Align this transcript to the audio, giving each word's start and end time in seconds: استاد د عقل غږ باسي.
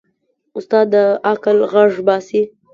استاد 0.57 0.85
د 0.93 0.95
عقل 1.29 1.57
غږ 1.71 1.91
باسي. 2.07 2.41